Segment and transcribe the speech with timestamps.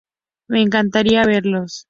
[0.47, 1.73] Me encantaría verlos.